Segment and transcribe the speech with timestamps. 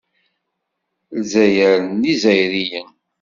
[1.19, 2.89] Lezzayer n Yizzayriyen.